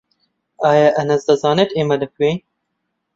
ئایا 0.63 0.87
ئەنەس 0.97 1.21
دەزانێت 1.27 1.71
ئێمە 1.73 1.95
لەکوێین؟ 2.03 2.37